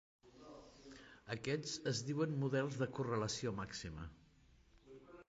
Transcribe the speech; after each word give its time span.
Aquests 1.35 1.75
es 1.91 2.01
diuen 2.07 2.33
models 2.45 2.79
de 2.79 2.87
correlació 3.01 3.53
màxima. 3.61 4.07